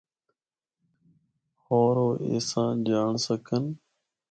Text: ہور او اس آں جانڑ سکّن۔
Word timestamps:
ہور 1.63 1.95
او 2.03 2.07
اس 2.31 2.49
آں 2.61 2.69
جانڑ 2.87 3.13
سکّن۔ 3.25 3.63